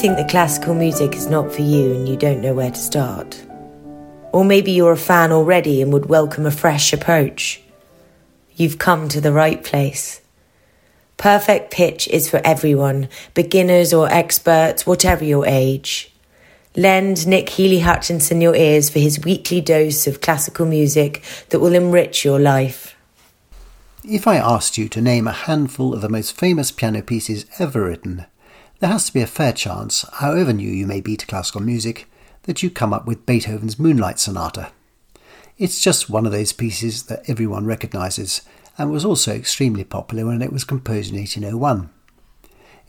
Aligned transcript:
Think 0.00 0.16
that 0.16 0.30
classical 0.30 0.74
music 0.74 1.14
is 1.14 1.26
not 1.26 1.52
for 1.52 1.60
you 1.60 1.92
and 1.92 2.08
you 2.08 2.16
don't 2.16 2.40
know 2.40 2.54
where 2.54 2.70
to 2.70 2.78
start? 2.78 3.44
Or 4.32 4.46
maybe 4.46 4.72
you're 4.72 4.92
a 4.92 4.96
fan 4.96 5.30
already 5.30 5.82
and 5.82 5.92
would 5.92 6.06
welcome 6.06 6.46
a 6.46 6.50
fresh 6.50 6.94
approach. 6.94 7.60
You've 8.56 8.78
come 8.78 9.10
to 9.10 9.20
the 9.20 9.30
right 9.30 9.62
place. 9.62 10.22
Perfect 11.18 11.70
Pitch 11.70 12.08
is 12.08 12.30
for 12.30 12.40
everyone, 12.46 13.10
beginners 13.34 13.92
or 13.92 14.10
experts, 14.10 14.86
whatever 14.86 15.22
your 15.22 15.44
age. 15.46 16.10
Lend 16.74 17.26
Nick 17.26 17.50
Healy 17.50 17.80
Hutchinson 17.80 18.40
your 18.40 18.56
ears 18.56 18.88
for 18.88 19.00
his 19.00 19.22
weekly 19.22 19.60
dose 19.60 20.06
of 20.06 20.22
classical 20.22 20.64
music 20.64 21.22
that 21.50 21.60
will 21.60 21.74
enrich 21.74 22.24
your 22.24 22.40
life. 22.40 22.96
If 24.02 24.26
I 24.26 24.38
asked 24.38 24.78
you 24.78 24.88
to 24.88 25.02
name 25.02 25.28
a 25.28 25.32
handful 25.32 25.92
of 25.92 26.00
the 26.00 26.08
most 26.08 26.34
famous 26.34 26.70
piano 26.70 27.02
pieces 27.02 27.44
ever 27.58 27.84
written, 27.84 28.24
there 28.80 28.90
has 28.90 29.06
to 29.06 29.12
be 29.12 29.20
a 29.20 29.26
fair 29.26 29.52
chance, 29.52 30.06
however 30.14 30.52
new 30.52 30.70
you 30.70 30.86
may 30.86 31.00
be 31.00 31.16
to 31.16 31.26
classical 31.26 31.60
music, 31.60 32.06
that 32.44 32.62
you 32.62 32.70
come 32.70 32.94
up 32.94 33.06
with 33.06 33.26
Beethoven's 33.26 33.78
Moonlight 33.78 34.18
Sonata. 34.18 34.72
It's 35.58 35.82
just 35.82 36.08
one 36.08 36.24
of 36.24 36.32
those 36.32 36.54
pieces 36.54 37.04
that 37.04 37.28
everyone 37.28 37.66
recognises 37.66 38.40
and 38.78 38.90
was 38.90 39.04
also 39.04 39.34
extremely 39.34 39.84
popular 39.84 40.24
when 40.24 40.40
it 40.40 40.52
was 40.52 40.64
composed 40.64 41.10
in 41.12 41.18
1801. 41.18 41.90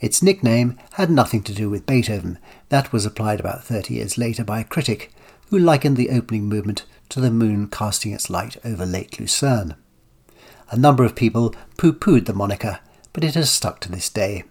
Its 0.00 0.22
nickname 0.22 0.78
had 0.94 1.10
nothing 1.10 1.42
to 1.42 1.54
do 1.54 1.68
with 1.68 1.86
Beethoven, 1.86 2.38
that 2.70 2.90
was 2.90 3.04
applied 3.04 3.38
about 3.38 3.62
30 3.62 3.94
years 3.94 4.16
later 4.16 4.42
by 4.42 4.60
a 4.60 4.64
critic 4.64 5.12
who 5.50 5.58
likened 5.58 5.98
the 5.98 6.08
opening 6.08 6.46
movement 6.46 6.86
to 7.10 7.20
the 7.20 7.30
moon 7.30 7.68
casting 7.68 8.12
its 8.12 8.30
light 8.30 8.56
over 8.64 8.86
Lake 8.86 9.20
Lucerne. 9.20 9.74
A 10.70 10.78
number 10.78 11.04
of 11.04 11.14
people 11.14 11.54
pooh 11.76 11.92
poohed 11.92 12.24
the 12.24 12.32
moniker, 12.32 12.80
but 13.12 13.22
it 13.22 13.34
has 13.34 13.50
stuck 13.50 13.78
to 13.80 13.92
this 13.92 14.08
day. 14.08 14.44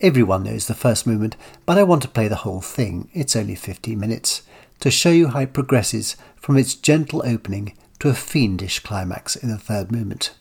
Everyone 0.00 0.42
knows 0.42 0.66
the 0.66 0.74
first 0.74 1.06
movement, 1.06 1.36
but 1.64 1.78
I 1.78 1.82
want 1.82 2.02
to 2.02 2.08
play 2.08 2.28
the 2.28 2.36
whole 2.36 2.60
thing, 2.60 3.08
it's 3.14 3.34
only 3.34 3.54
15 3.54 3.98
minutes, 3.98 4.42
to 4.80 4.90
show 4.90 5.10
you 5.10 5.28
how 5.28 5.40
it 5.40 5.54
progresses 5.54 6.16
from 6.36 6.58
its 6.58 6.74
gentle 6.74 7.22
opening 7.24 7.74
to 8.00 8.10
a 8.10 8.14
fiendish 8.14 8.80
climax 8.80 9.36
in 9.36 9.48
the 9.48 9.56
third 9.56 9.90
movement. 9.90 10.34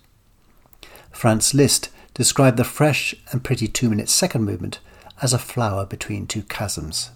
Franz 1.10 1.54
Liszt 1.54 1.90
described 2.14 2.58
the 2.58 2.66
fresh 2.66 3.16
and 3.32 3.46
pretty 3.46 3.70
two 3.70 3.90
minute 3.90 4.10
second 4.10 4.44
movement 4.44 4.80
as 5.22 5.32
a 5.32 5.40
flower 5.40 5.86
between 5.86 6.28
two 6.28 6.42
chasms. 6.42 7.12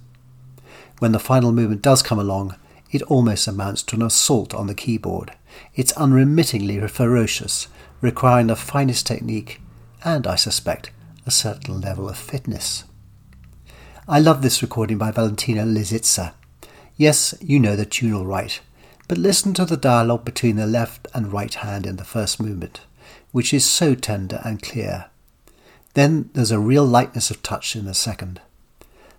When 0.99 1.11
the 1.11 1.19
final 1.19 1.51
movement 1.51 1.81
does 1.81 2.01
come 2.01 2.19
along, 2.19 2.55
it 2.89 3.01
almost 3.03 3.49
amounts 3.49 3.83
to 3.83 3.97
an 3.97 4.01
assault 4.01 4.53
on 4.53 4.67
the 4.67 4.73
keyboard. 4.73 5.33
It's 5.75 5.91
unremittingly 5.97 6.79
ferocious, 6.87 7.67
requiring 7.99 8.47
the 8.47 8.55
finest 8.55 9.05
technique 9.05 9.59
and, 10.05 10.25
I 10.25 10.35
suspect, 10.35 10.91
a 11.29 11.31
certain 11.31 11.79
level 11.79 12.09
of 12.09 12.17
fitness. 12.17 12.85
I 14.07 14.19
love 14.19 14.41
this 14.41 14.63
recording 14.63 14.97
by 14.97 15.11
Valentina 15.11 15.63
Lisitsa. 15.63 16.33
Yes, 16.97 17.35
you 17.39 17.59
know 17.59 17.75
the 17.75 17.85
tune 17.85 18.15
all 18.15 18.25
right, 18.25 18.59
but 19.07 19.19
listen 19.19 19.53
to 19.53 19.63
the 19.63 19.77
dialogue 19.77 20.25
between 20.25 20.55
the 20.55 20.65
left 20.65 21.07
and 21.13 21.31
right 21.31 21.53
hand 21.53 21.85
in 21.85 21.97
the 21.97 22.03
first 22.03 22.41
movement, 22.41 22.81
which 23.31 23.53
is 23.53 23.63
so 23.63 23.93
tender 23.93 24.41
and 24.43 24.63
clear. 24.63 25.05
Then 25.93 26.31
there's 26.33 26.49
a 26.49 26.57
real 26.57 26.83
lightness 26.83 27.29
of 27.29 27.43
touch 27.43 27.75
in 27.75 27.85
the 27.85 27.93
second. 27.93 28.41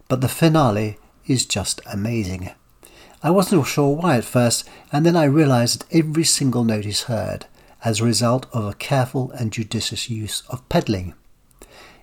But 0.08 0.20
the 0.20 0.28
finale 0.28 0.98
is 1.28 1.46
just 1.46 1.80
amazing. 1.86 2.50
I 3.22 3.30
wasn't 3.30 3.68
sure 3.68 3.94
why 3.94 4.16
at 4.16 4.24
first, 4.24 4.68
and 4.90 5.06
then 5.06 5.14
I 5.14 5.26
realized 5.26 5.82
that 5.82 5.96
every 5.96 6.24
single 6.24 6.64
note 6.64 6.86
is 6.86 7.04
heard 7.04 7.46
as 7.84 8.00
a 8.00 8.04
result 8.04 8.46
of 8.52 8.64
a 8.64 8.74
careful 8.74 9.30
and 9.30 9.52
judicious 9.52 10.10
use 10.10 10.42
of 10.48 10.68
pedalling. 10.68 11.14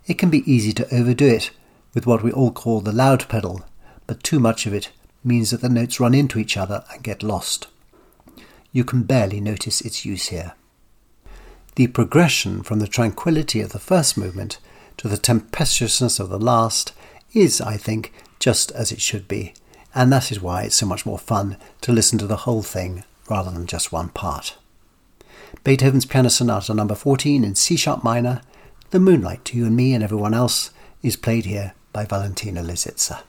It 0.08 0.18
can 0.18 0.30
be 0.30 0.50
easy 0.52 0.72
to 0.74 0.96
overdo 0.96 1.28
it 1.28 1.52
with 1.94 2.08
what 2.08 2.24
we 2.24 2.32
all 2.32 2.52
call 2.52 2.80
the 2.80 2.94
loud 2.94 3.28
pedal, 3.28 3.66
but 4.08 4.24
too 4.24 4.40
much 4.40 4.66
of 4.66 4.74
it 4.74 4.90
means 5.24 5.52
that 5.52 5.62
the 5.62 5.70
notes 5.70 6.00
run 6.00 6.14
into 6.14 6.40
each 6.40 6.56
other 6.56 6.86
and 6.92 7.04
get 7.04 7.22
lost. 7.22 7.68
You 8.72 8.86
can 8.86 9.04
barely 9.04 9.42
notice 9.42 9.82
its 9.82 10.06
use 10.06 10.30
here. 10.30 10.54
The 11.76 11.88
progression 11.88 12.64
from 12.64 12.80
the 12.80 12.88
tranquility 12.88 13.60
of 13.60 13.74
the 13.74 13.80
first 13.80 14.18
movement 14.18 14.60
to 14.98 15.10
the 15.10 15.18
tempestuousness 15.18 16.20
of 16.20 16.30
the 16.30 16.40
last 16.40 16.94
is, 17.34 17.60
I 17.60 17.76
think, 17.76 18.14
just 18.40 18.72
as 18.72 18.92
it 18.92 19.02
should 19.02 19.28
be, 19.28 19.54
and 19.94 20.12
that 20.12 20.32
is 20.32 20.42
why 20.42 20.64
it's 20.64 20.76
so 20.76 20.86
much 20.86 21.06
more 21.06 21.20
fun 21.20 21.58
to 21.82 21.92
listen 21.92 22.18
to 22.20 22.28
the 22.28 22.38
whole 22.38 22.64
thing 22.64 23.04
rather 23.30 23.52
than 23.52 23.68
just 23.68 23.92
one 23.92 24.10
part. 24.10 24.56
Beethoven's 25.64 26.06
Piano 26.06 26.30
Sonata 26.30 26.74
number 26.74 26.96
14 26.96 27.44
in 27.44 27.56
C 27.56 27.76
sharp 27.76 28.04
minor 28.04 28.42
the 28.92 29.00
Moonlight 29.00 29.44
to 29.46 29.58
You 29.58 29.66
and 29.66 29.76
Me 29.76 29.94
and 29.94 30.02
Everyone 30.02 30.34
Else 30.34 30.72
is 31.04 31.18
played 31.18 31.46
here 31.46 31.74
by 31.92 32.06
Valentina 32.06 32.62
Lisitsa. 32.62 33.22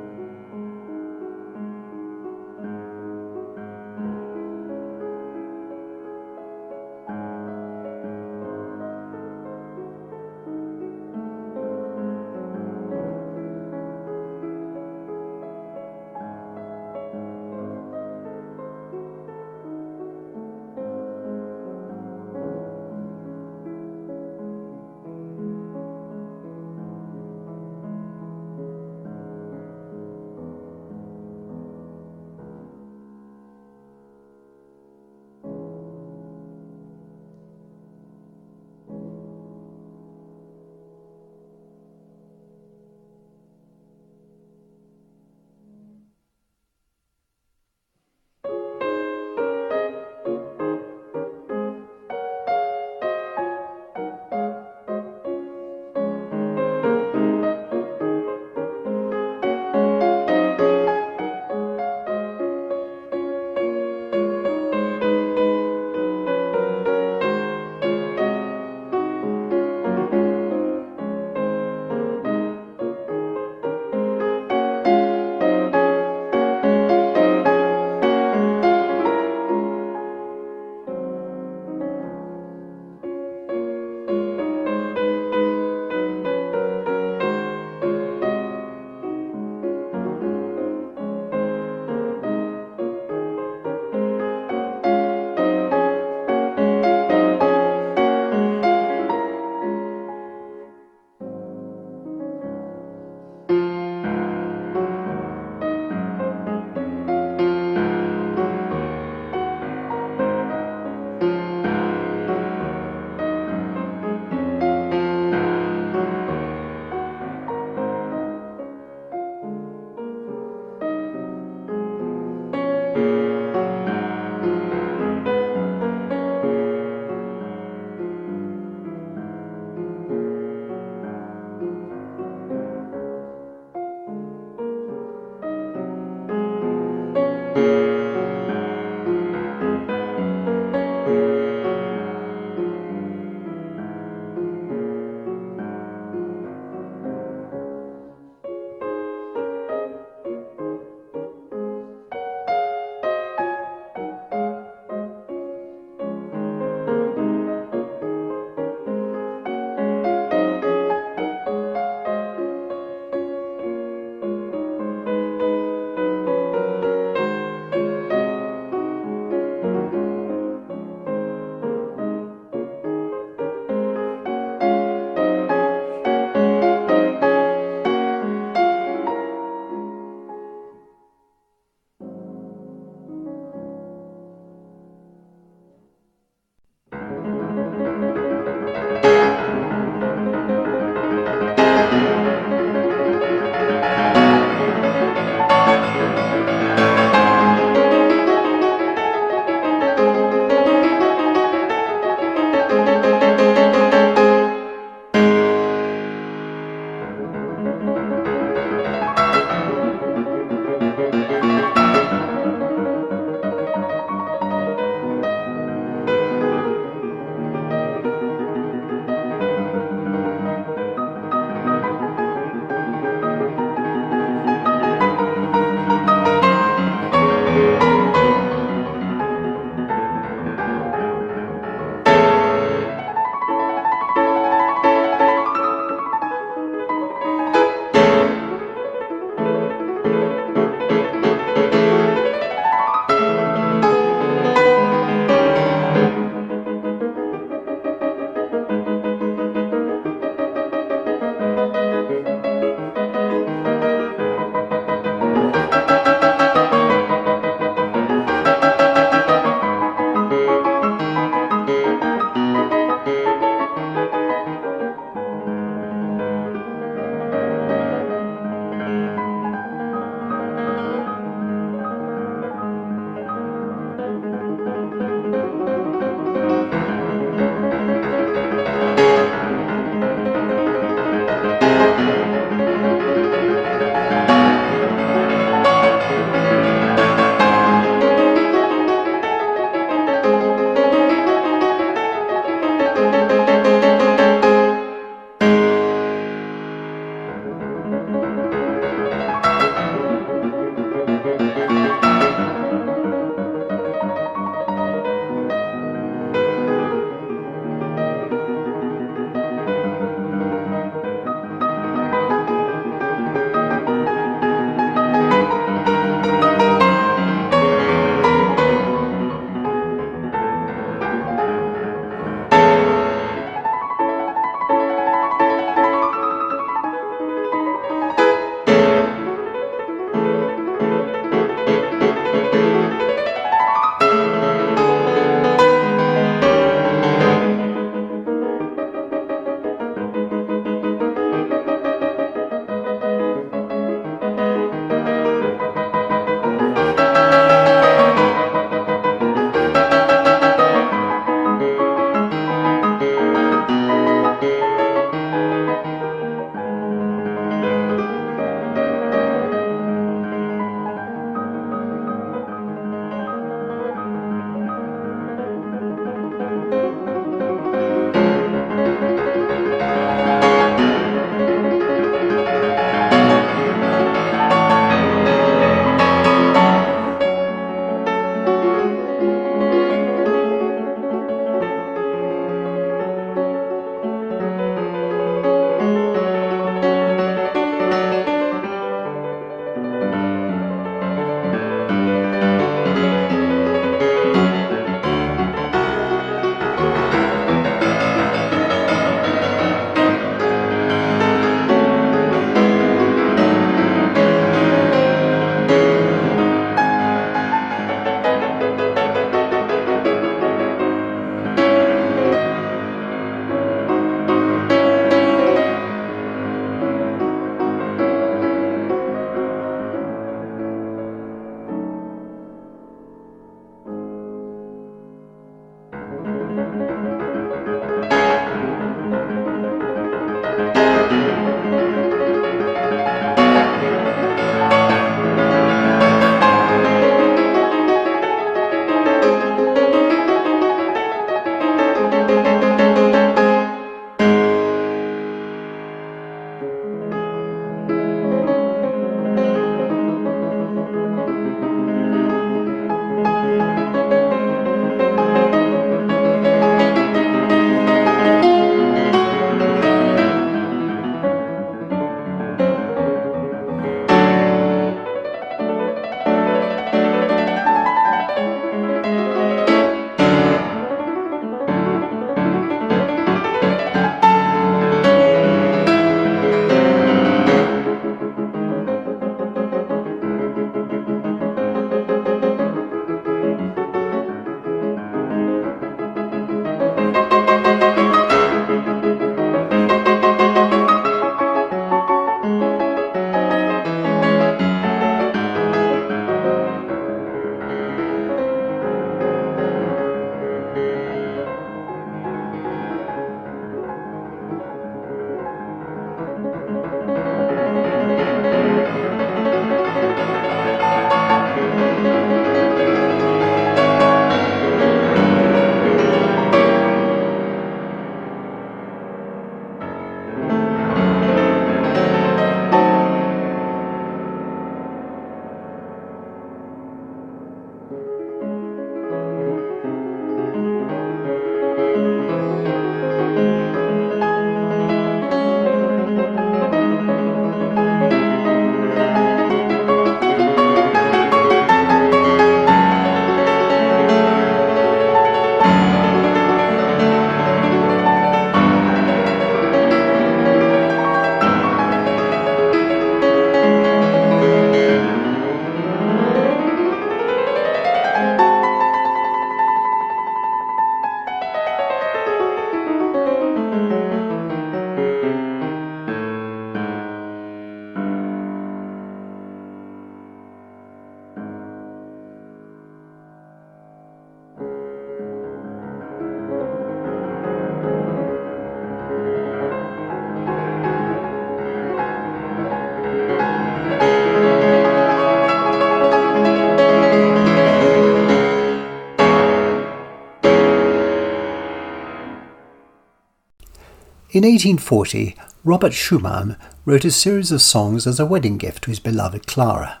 In 594.36 594.42
1840, 594.42 595.34
Robert 595.64 595.94
Schumann 595.94 596.58
wrote 596.84 597.06
a 597.06 597.10
series 597.10 597.50
of 597.50 597.62
songs 597.62 598.06
as 598.06 598.20
a 598.20 598.26
wedding 598.26 598.58
gift 598.58 598.84
to 598.84 598.90
his 598.90 599.00
beloved 599.00 599.46
Clara. 599.46 600.00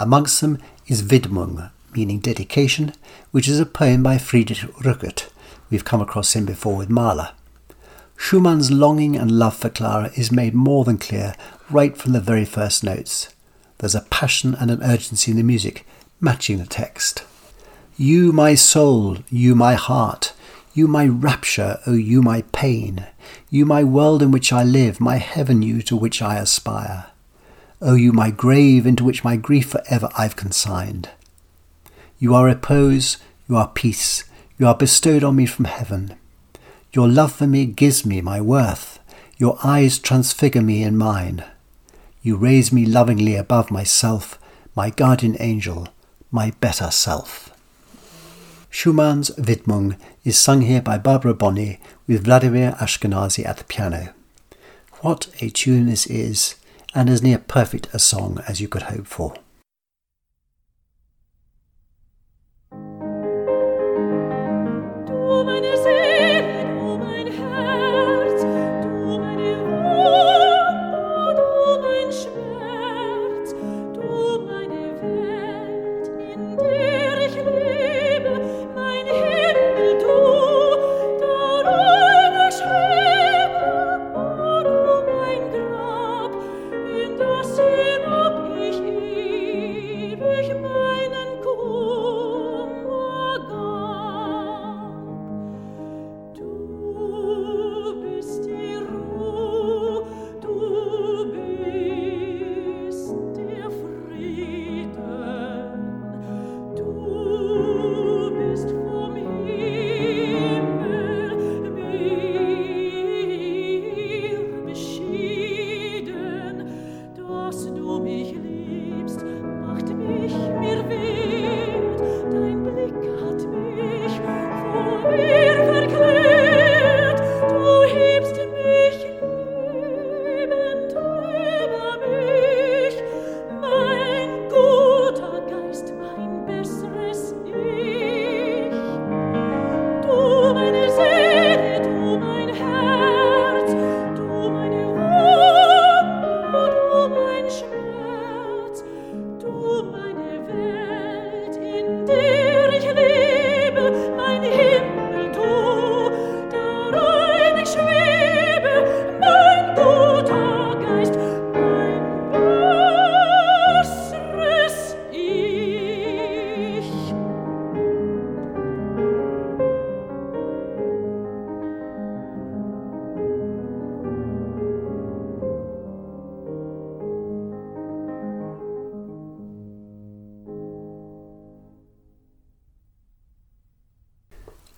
Amongst 0.00 0.40
them 0.40 0.56
is 0.86 1.02
Widmung, 1.02 1.70
meaning 1.94 2.18
dedication, 2.18 2.94
which 3.30 3.48
is 3.48 3.60
a 3.60 3.66
poem 3.66 4.02
by 4.02 4.16
Friedrich 4.16 4.60
Rückert. 4.76 5.28
We've 5.68 5.84
come 5.84 6.00
across 6.00 6.32
him 6.32 6.46
before 6.46 6.76
with 6.76 6.88
Mahler. 6.88 7.32
Schumann's 8.16 8.70
longing 8.70 9.16
and 9.16 9.30
love 9.30 9.58
for 9.58 9.68
Clara 9.68 10.10
is 10.16 10.32
made 10.32 10.54
more 10.54 10.86
than 10.86 10.96
clear 10.96 11.34
right 11.68 11.94
from 11.94 12.12
the 12.12 12.20
very 12.20 12.46
first 12.46 12.82
notes. 12.82 13.34
There's 13.80 13.94
a 13.94 14.06
passion 14.08 14.54
and 14.54 14.70
an 14.70 14.82
urgency 14.82 15.30
in 15.30 15.36
the 15.36 15.42
music, 15.42 15.86
matching 16.22 16.56
the 16.56 16.64
text. 16.64 17.22
You, 17.98 18.32
my 18.32 18.54
soul, 18.54 19.18
you, 19.28 19.54
my 19.54 19.74
heart, 19.74 20.32
you, 20.74 20.88
my 20.88 21.06
rapture, 21.06 21.78
O 21.86 21.92
you, 21.92 22.22
my 22.22 22.42
pain, 22.52 23.06
you, 23.50 23.66
my 23.66 23.84
world 23.84 24.22
in 24.22 24.30
which 24.30 24.52
I 24.52 24.64
live, 24.64 25.00
my 25.00 25.16
heaven, 25.16 25.62
you, 25.62 25.82
to 25.82 25.96
which 25.96 26.22
I 26.22 26.36
aspire. 26.36 27.06
O 27.80 27.94
you, 27.94 28.12
my 28.12 28.30
grave, 28.30 28.86
into 28.86 29.04
which 29.04 29.24
my 29.24 29.36
grief 29.36 29.70
for 29.70 29.82
ever 29.88 30.08
I've 30.16 30.36
consigned. 30.36 31.10
You 32.18 32.34
are 32.34 32.46
repose, 32.46 33.18
you 33.48 33.56
are 33.56 33.68
peace, 33.68 34.24
you 34.58 34.66
are 34.66 34.74
bestowed 34.74 35.24
on 35.24 35.36
me 35.36 35.46
from 35.46 35.66
heaven. 35.66 36.16
Your 36.92 37.08
love 37.08 37.32
for 37.32 37.46
me 37.46 37.66
gives 37.66 38.06
me 38.06 38.20
my 38.20 38.40
worth, 38.40 38.98
your 39.36 39.58
eyes 39.64 39.98
transfigure 39.98 40.62
me 40.62 40.82
in 40.82 40.96
mine. 40.96 41.44
You 42.22 42.36
raise 42.36 42.72
me 42.72 42.86
lovingly 42.86 43.34
above 43.34 43.70
myself, 43.70 44.38
my 44.76 44.90
guardian 44.90 45.36
angel, 45.40 45.88
my 46.30 46.52
better 46.60 46.90
self. 46.90 47.51
Schumann's 48.72 49.30
Widmung 49.36 49.98
is 50.24 50.38
sung 50.38 50.62
here 50.62 50.80
by 50.80 50.96
Barbara 50.96 51.34
Bonney 51.34 51.78
with 52.06 52.24
Vladimir 52.24 52.72
Ashkenazy 52.80 53.44
at 53.44 53.58
the 53.58 53.64
piano. 53.64 54.14
What 55.02 55.28
a 55.40 55.50
tune 55.50 55.86
this 55.86 56.06
is, 56.06 56.54
and 56.94 57.10
as 57.10 57.22
near 57.22 57.36
perfect 57.36 57.88
a 57.92 57.98
song 57.98 58.42
as 58.48 58.62
you 58.62 58.68
could 58.68 58.84
hope 58.84 59.06
for. 59.06 59.34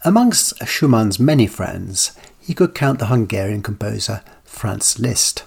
Amongst 0.07 0.59
Schumann's 0.67 1.19
many 1.19 1.47
friends, 1.47 2.13
he 2.39 2.53
could 2.53 2.75
count 2.75 2.99
the 2.99 3.07
Hungarian 3.07 3.63
composer 3.63 4.21
Franz 4.45 4.99
Liszt. 4.99 5.45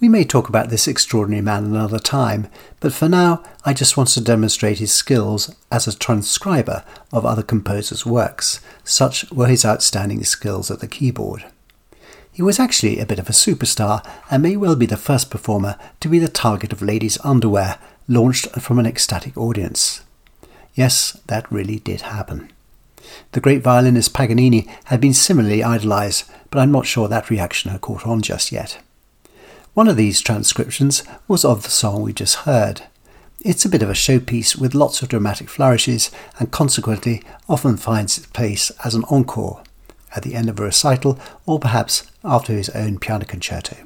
We 0.00 0.06
may 0.06 0.22
talk 0.22 0.50
about 0.50 0.68
this 0.68 0.86
extraordinary 0.86 1.40
man 1.40 1.64
another 1.64 1.98
time, 1.98 2.48
but 2.80 2.92
for 2.92 3.08
now 3.08 3.42
I 3.64 3.72
just 3.72 3.96
want 3.96 4.10
to 4.10 4.20
demonstrate 4.20 4.80
his 4.80 4.92
skills 4.92 5.56
as 5.72 5.88
a 5.88 5.98
transcriber 5.98 6.84
of 7.10 7.24
other 7.24 7.42
composers' 7.42 8.04
works. 8.04 8.60
Such 8.84 9.30
were 9.32 9.46
his 9.46 9.64
outstanding 9.64 10.24
skills 10.24 10.70
at 10.70 10.80
the 10.80 10.86
keyboard. 10.86 11.46
He 12.30 12.42
was 12.42 12.60
actually 12.60 12.98
a 12.98 13.06
bit 13.06 13.18
of 13.18 13.30
a 13.30 13.32
superstar 13.32 14.06
and 14.30 14.42
may 14.42 14.58
well 14.58 14.76
be 14.76 14.84
the 14.84 14.98
first 14.98 15.30
performer 15.30 15.78
to 16.00 16.08
be 16.10 16.18
the 16.18 16.28
target 16.28 16.74
of 16.74 16.82
ladies' 16.82 17.16
underwear 17.24 17.78
launched 18.08 18.50
from 18.60 18.78
an 18.78 18.84
ecstatic 18.84 19.38
audience. 19.38 20.02
Yes, 20.74 21.18
that 21.28 21.50
really 21.50 21.78
did 21.78 22.02
happen. 22.02 22.52
The 23.32 23.40
great 23.40 23.62
violinist 23.62 24.12
Paganini 24.14 24.68
had 24.84 25.00
been 25.00 25.14
similarly 25.14 25.62
idolized, 25.62 26.30
but 26.50 26.58
I'm 26.58 26.72
not 26.72 26.86
sure 26.86 27.08
that 27.08 27.30
reaction 27.30 27.70
had 27.70 27.80
caught 27.80 28.06
on 28.06 28.22
just 28.22 28.52
yet. 28.52 28.78
One 29.74 29.88
of 29.88 29.96
these 29.96 30.20
transcriptions 30.20 31.04
was 31.28 31.44
of 31.44 31.62
the 31.62 31.70
song 31.70 32.02
we 32.02 32.12
just 32.12 32.38
heard. 32.38 32.82
It's 33.40 33.64
a 33.64 33.68
bit 33.68 33.82
of 33.82 33.88
a 33.88 33.94
showpiece 33.94 34.56
with 34.56 34.74
lots 34.74 35.00
of 35.00 35.08
dramatic 35.08 35.48
flourishes 35.48 36.10
and 36.38 36.50
consequently 36.50 37.22
often 37.48 37.76
finds 37.76 38.18
its 38.18 38.26
place 38.26 38.70
as 38.84 38.94
an 38.94 39.04
encore 39.04 39.62
at 40.14 40.22
the 40.24 40.34
end 40.34 40.48
of 40.48 40.58
a 40.58 40.64
recital 40.64 41.18
or 41.46 41.58
perhaps 41.58 42.10
after 42.24 42.52
his 42.52 42.68
own 42.70 42.98
piano 42.98 43.24
concerto. 43.24 43.76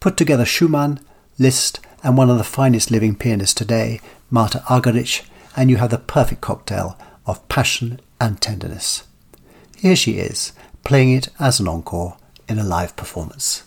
Put 0.00 0.16
together 0.16 0.44
Schumann, 0.44 1.00
Liszt, 1.38 1.80
and 2.02 2.16
one 2.16 2.30
of 2.30 2.38
the 2.38 2.44
finest 2.44 2.90
living 2.90 3.16
pianists 3.16 3.54
today, 3.54 4.00
Martha 4.30 4.62
Argerich, 4.68 5.24
and 5.56 5.68
you 5.68 5.78
have 5.78 5.90
the 5.90 5.98
perfect 5.98 6.40
cocktail 6.40 6.96
of 7.26 7.46
passion 7.48 8.00
and 8.20 8.40
tenderness. 8.40 9.04
Here 9.76 9.96
she 9.96 10.12
is, 10.12 10.52
playing 10.84 11.12
it 11.12 11.28
as 11.38 11.60
an 11.60 11.68
encore 11.68 12.16
in 12.48 12.58
a 12.58 12.64
live 12.64 12.96
performance. 12.96 13.62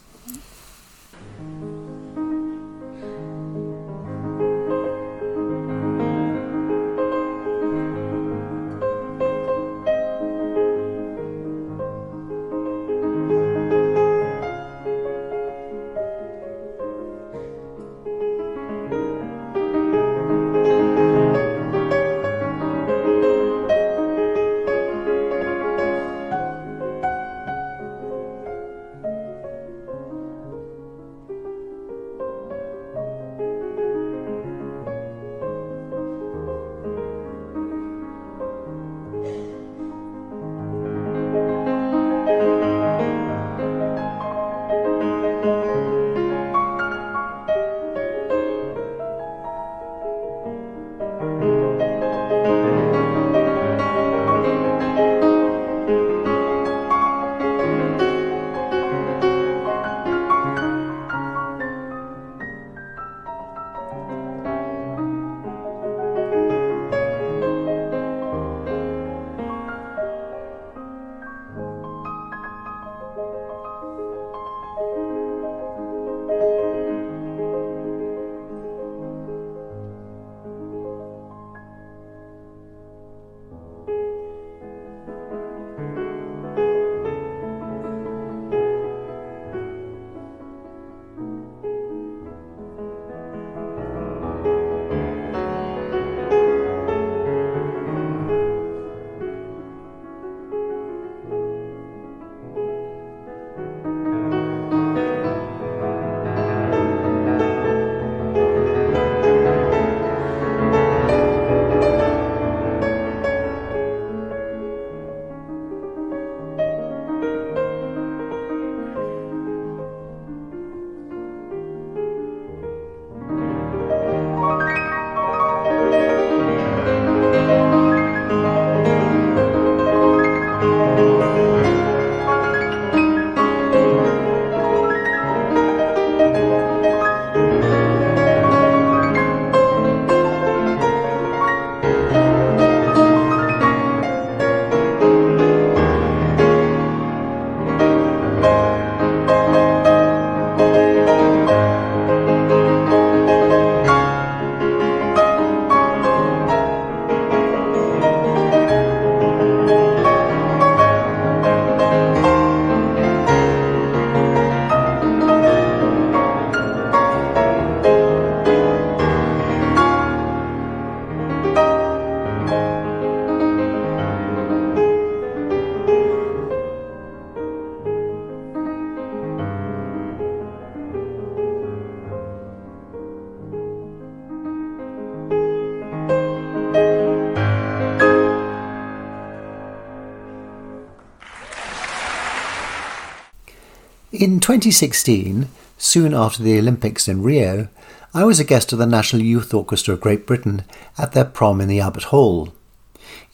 In 194.11 194.39
2016, 194.39 195.49
soon 195.77 196.15
after 196.15 196.41
the 196.41 196.57
Olympics 196.57 197.07
in 197.07 197.21
Rio, 197.21 197.67
I 198.11 198.23
was 198.23 198.39
a 198.39 198.43
guest 198.43 198.73
of 198.73 198.79
the 198.79 198.87
National 198.87 199.21
Youth 199.21 199.53
Orchestra 199.53 199.93
of 199.93 200.01
Great 200.01 200.25
Britain 200.25 200.63
at 200.97 201.11
their 201.11 201.25
prom 201.25 201.61
in 201.61 201.67
the 201.67 201.79
Albert 201.79 202.05
Hall. 202.05 202.51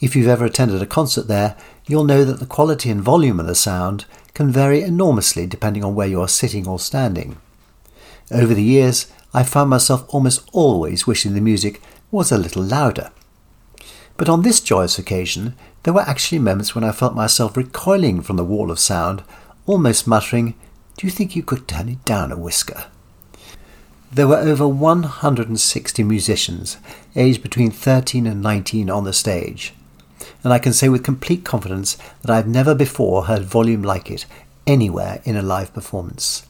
If 0.01 0.17
you've 0.17 0.27
ever 0.27 0.43
attended 0.43 0.81
a 0.81 0.85
concert 0.85 1.29
there, 1.29 1.55
you'll 1.87 2.03
know 2.03 2.25
that 2.25 2.41
the 2.41 2.45
quality 2.45 2.89
and 2.89 3.01
volume 3.01 3.39
of 3.39 3.47
the 3.47 3.55
sound 3.55 4.03
can 4.33 4.51
vary 4.51 4.81
enormously 4.81 5.47
depending 5.47 5.81
on 5.81 5.95
where 5.95 6.09
you 6.09 6.19
are 6.19 6.27
sitting 6.27 6.67
or 6.67 6.77
standing. 6.77 7.37
Over 8.29 8.53
the 8.53 8.61
years, 8.61 9.09
I 9.33 9.43
found 9.43 9.69
myself 9.69 10.03
almost 10.09 10.45
always 10.51 11.07
wishing 11.07 11.35
the 11.35 11.39
music 11.39 11.81
was 12.11 12.33
a 12.33 12.37
little 12.37 12.63
louder. 12.63 13.11
But 14.17 14.27
on 14.27 14.41
this 14.41 14.59
joyous 14.59 14.99
occasion, 14.99 15.55
there 15.83 15.93
were 15.93 16.01
actually 16.01 16.39
moments 16.39 16.75
when 16.75 16.83
I 16.83 16.91
felt 16.91 17.15
myself 17.15 17.55
recoiling 17.55 18.19
from 18.19 18.35
the 18.35 18.43
wall 18.43 18.69
of 18.69 18.79
sound, 18.79 19.23
almost 19.65 20.05
muttering, 20.05 20.55
Do 20.97 21.05
you 21.05 21.11
think 21.11 21.35
you 21.35 21.43
could 21.43 21.67
turn 21.67 21.89
it 21.89 22.05
down 22.05 22.31
a 22.31 22.37
whisker? 22.37 22.85
There 24.13 24.29
were 24.29 24.37
over 24.37 24.65
160 24.65 26.03
musicians, 26.03 26.77
aged 27.17 27.43
between 27.43 27.69
13 27.69 28.25
and 28.25 28.41
19, 28.41 28.89
on 28.89 29.03
the 29.03 29.11
stage, 29.11 29.73
and 30.41 30.53
I 30.53 30.59
can 30.59 30.71
say 30.71 30.87
with 30.87 31.03
complete 31.03 31.43
confidence 31.43 31.97
that 32.21 32.31
I 32.31 32.37
have 32.37 32.47
never 32.47 32.73
before 32.73 33.25
heard 33.25 33.43
volume 33.43 33.83
like 33.83 34.09
it 34.09 34.25
anywhere 34.65 35.21
in 35.25 35.35
a 35.35 35.41
live 35.41 35.73
performance. 35.73 36.47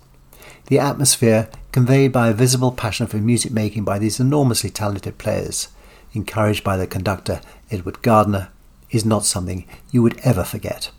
The 0.68 0.78
atmosphere, 0.78 1.50
conveyed 1.72 2.12
by 2.12 2.30
a 2.30 2.34
visible 2.34 2.72
passion 2.72 3.08
for 3.08 3.18
music 3.18 3.52
making 3.52 3.84
by 3.84 3.98
these 3.98 4.20
enormously 4.20 4.70
talented 4.70 5.18
players, 5.18 5.70
encouraged 6.14 6.64
by 6.64 6.78
the 6.78 6.86
conductor 6.86 7.42
Edward 7.72 8.04
Gardner, 8.04 8.50
is 8.92 9.06
not 9.06 9.26
something 9.26 9.66
you 9.92 10.04
would 10.04 10.20
ever 10.20 10.44
forget. 10.44 10.92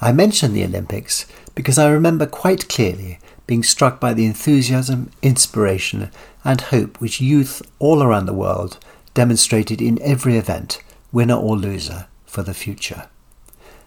I 0.00 0.12
mention 0.12 0.52
the 0.52 0.64
Olympics 0.64 1.26
because 1.58 1.76
I 1.76 1.88
remember 1.88 2.24
quite 2.24 2.68
clearly 2.68 3.18
being 3.48 3.64
struck 3.64 3.98
by 3.98 4.14
the 4.14 4.26
enthusiasm, 4.26 5.10
inspiration, 5.22 6.12
and 6.44 6.60
hope 6.60 7.00
which 7.00 7.20
youth 7.20 7.62
all 7.80 8.00
around 8.00 8.26
the 8.26 8.32
world 8.32 8.78
demonstrated 9.12 9.82
in 9.82 10.00
every 10.00 10.36
event, 10.36 10.80
winner 11.10 11.34
or 11.34 11.56
loser, 11.56 12.06
for 12.26 12.44
the 12.44 12.54
future. 12.54 13.08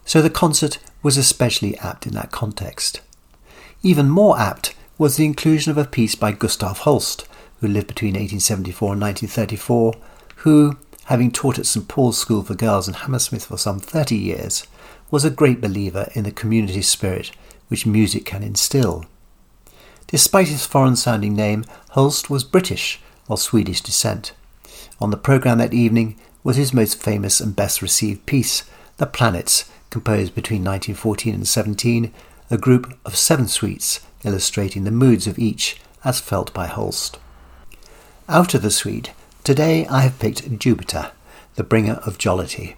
So 0.03 0.21
the 0.21 0.29
concert 0.29 0.79
was 1.01 1.15
especially 1.15 1.77
apt 1.77 2.05
in 2.05 2.13
that 2.15 2.29
context. 2.29 2.99
Even 3.81 4.09
more 4.09 4.37
apt 4.37 4.75
was 4.97 5.15
the 5.15 5.25
inclusion 5.25 5.71
of 5.71 5.77
a 5.77 5.85
piece 5.85 6.15
by 6.15 6.33
Gustav 6.33 6.79
Holst, 6.79 7.25
who 7.61 7.69
lived 7.69 7.87
between 7.87 8.15
1874 8.15 8.91
and 8.91 9.01
1934, 9.01 9.93
who, 10.43 10.77
having 11.05 11.31
taught 11.31 11.57
at 11.57 11.65
St 11.65 11.87
Paul's 11.87 12.17
School 12.17 12.43
for 12.43 12.53
Girls 12.53 12.89
in 12.89 12.95
Hammersmith 12.95 13.45
for 13.45 13.55
some 13.55 13.79
30 13.79 14.17
years, 14.17 14.67
was 15.09 15.23
a 15.23 15.29
great 15.29 15.61
believer 15.61 16.09
in 16.15 16.25
the 16.25 16.31
community 16.33 16.81
spirit 16.81 17.31
which 17.71 17.85
music 17.85 18.25
can 18.25 18.43
instill. 18.43 19.05
Despite 20.07 20.49
his 20.49 20.65
foreign 20.65 20.97
sounding 20.97 21.37
name, 21.37 21.63
Holst 21.91 22.29
was 22.29 22.43
British 22.43 22.99
of 23.29 23.39
Swedish 23.39 23.79
descent. 23.79 24.33
On 24.99 25.09
the 25.09 25.15
programme 25.15 25.59
that 25.59 25.73
evening 25.73 26.17
was 26.43 26.57
his 26.57 26.73
most 26.73 27.01
famous 27.01 27.39
and 27.39 27.55
best 27.55 27.81
received 27.81 28.25
piece, 28.25 28.65
The 28.97 29.05
Planets, 29.05 29.71
composed 29.89 30.35
between 30.35 30.65
1914 30.65 31.33
and 31.33 31.47
17, 31.47 32.13
a 32.49 32.57
group 32.57 32.93
of 33.05 33.15
seven 33.15 33.47
suites 33.47 34.01
illustrating 34.25 34.83
the 34.83 34.91
moods 34.91 35.25
of 35.25 35.39
each 35.39 35.79
as 36.03 36.19
felt 36.19 36.53
by 36.53 36.67
Holst. 36.67 37.19
Out 38.27 38.53
of 38.53 38.63
the 38.63 38.69
suite, 38.69 39.11
today 39.45 39.87
I 39.87 40.01
have 40.01 40.19
picked 40.19 40.59
Jupiter, 40.59 41.11
the 41.55 41.63
bringer 41.63 42.01
of 42.05 42.17
jollity, 42.17 42.75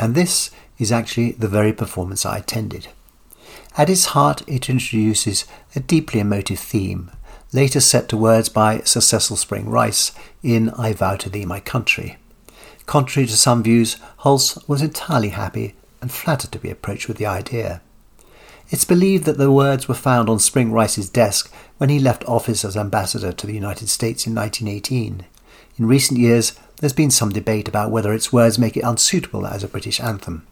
and 0.00 0.16
this 0.16 0.50
is 0.80 0.90
actually 0.90 1.30
the 1.30 1.46
very 1.46 1.72
performance 1.72 2.26
I 2.26 2.38
attended. 2.38 2.88
At 3.76 3.88
its 3.88 4.06
heart, 4.06 4.42
it 4.46 4.68
introduces 4.68 5.46
a 5.74 5.80
deeply 5.80 6.20
emotive 6.20 6.58
theme, 6.58 7.10
later 7.52 7.80
set 7.80 8.06
to 8.10 8.18
words 8.18 8.50
by 8.50 8.80
Sir 8.80 9.00
Cecil 9.00 9.36
Spring 9.36 9.68
Rice 9.70 10.12
in 10.42 10.68
I 10.70 10.92
Vow 10.92 11.16
to 11.16 11.30
Thee, 11.30 11.46
My 11.46 11.58
Country. 11.58 12.18
Contrary 12.84 13.26
to 13.26 13.36
some 13.36 13.62
views, 13.62 13.96
Holst 14.18 14.68
was 14.68 14.82
entirely 14.82 15.30
happy 15.30 15.74
and 16.02 16.12
flattered 16.12 16.52
to 16.52 16.58
be 16.58 16.68
approached 16.68 17.08
with 17.08 17.16
the 17.16 17.24
idea. 17.24 17.80
It's 18.68 18.84
believed 18.84 19.24
that 19.24 19.38
the 19.38 19.50
words 19.50 19.88
were 19.88 19.94
found 19.94 20.28
on 20.28 20.38
Spring 20.38 20.70
Rice's 20.70 21.08
desk 21.08 21.50
when 21.78 21.88
he 21.88 21.98
left 21.98 22.24
office 22.26 22.66
as 22.66 22.76
ambassador 22.76 23.32
to 23.32 23.46
the 23.46 23.54
United 23.54 23.88
States 23.88 24.26
in 24.26 24.34
1918. 24.34 25.24
In 25.78 25.86
recent 25.86 26.18
years, 26.18 26.58
there's 26.76 26.92
been 26.92 27.10
some 27.10 27.30
debate 27.30 27.68
about 27.68 27.90
whether 27.90 28.12
its 28.12 28.32
words 28.32 28.58
make 28.58 28.76
it 28.76 28.84
unsuitable 28.84 29.46
as 29.46 29.64
a 29.64 29.68
British 29.68 30.00
anthem. 30.00 30.46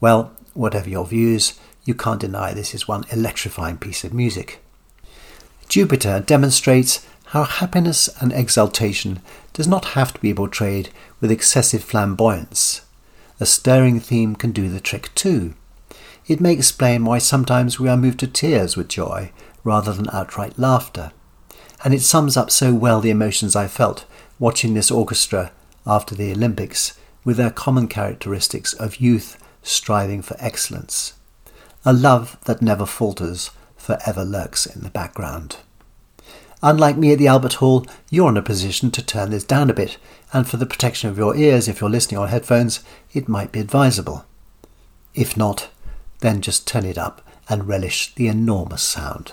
Well, 0.00 0.32
whatever 0.54 0.90
your 0.90 1.06
views, 1.06 1.58
you 1.88 1.94
can't 1.94 2.20
deny 2.20 2.52
this 2.52 2.74
is 2.74 2.86
one 2.86 3.06
electrifying 3.10 3.78
piece 3.78 4.04
of 4.04 4.12
music. 4.12 4.60
Jupiter 5.70 6.20
demonstrates 6.20 7.06
how 7.28 7.44
happiness 7.44 8.10
and 8.20 8.30
exultation 8.30 9.22
does 9.54 9.66
not 9.66 9.86
have 9.96 10.12
to 10.12 10.20
be 10.20 10.34
portrayed 10.34 10.90
with 11.18 11.30
excessive 11.30 11.82
flamboyance. 11.82 12.82
A 13.40 13.46
stirring 13.46 14.00
theme 14.00 14.36
can 14.36 14.52
do 14.52 14.68
the 14.68 14.80
trick 14.80 15.14
too. 15.14 15.54
It 16.26 16.42
may 16.42 16.52
explain 16.52 17.06
why 17.06 17.18
sometimes 17.18 17.80
we 17.80 17.88
are 17.88 17.96
moved 17.96 18.20
to 18.20 18.26
tears 18.26 18.76
with 18.76 18.88
joy 18.88 19.32
rather 19.64 19.94
than 19.94 20.10
outright 20.12 20.58
laughter. 20.58 21.12
And 21.82 21.94
it 21.94 22.02
sums 22.02 22.36
up 22.36 22.50
so 22.50 22.74
well 22.74 23.00
the 23.00 23.08
emotions 23.08 23.56
I 23.56 23.66
felt 23.66 24.04
watching 24.38 24.74
this 24.74 24.90
orchestra 24.90 25.52
after 25.86 26.14
the 26.14 26.32
Olympics 26.32 26.98
with 27.24 27.38
their 27.38 27.50
common 27.50 27.88
characteristics 27.88 28.74
of 28.74 29.00
youth 29.00 29.42
striving 29.62 30.20
for 30.20 30.36
excellence. 30.38 31.14
A 31.84 31.92
love 31.92 32.36
that 32.44 32.60
never 32.60 32.86
falters 32.86 33.50
forever 33.76 34.24
lurks 34.24 34.66
in 34.66 34.82
the 34.82 34.90
background. 34.90 35.56
Unlike 36.62 36.96
me 36.96 37.12
at 37.12 37.18
the 37.18 37.28
Albert 37.28 37.54
Hall, 37.54 37.86
you're 38.10 38.28
in 38.30 38.36
a 38.36 38.42
position 38.42 38.90
to 38.90 39.02
turn 39.02 39.30
this 39.30 39.44
down 39.44 39.70
a 39.70 39.74
bit, 39.74 39.96
and 40.32 40.48
for 40.48 40.56
the 40.56 40.66
protection 40.66 41.08
of 41.08 41.16
your 41.16 41.36
ears, 41.36 41.68
if 41.68 41.80
you're 41.80 41.88
listening 41.88 42.18
on 42.18 42.28
headphones, 42.28 42.80
it 43.12 43.28
might 43.28 43.52
be 43.52 43.60
advisable. 43.60 44.24
If 45.14 45.36
not, 45.36 45.68
then 46.18 46.40
just 46.40 46.66
turn 46.66 46.84
it 46.84 46.98
up 46.98 47.22
and 47.48 47.68
relish 47.68 48.14
the 48.14 48.26
enormous 48.26 48.82
sound. 48.82 49.32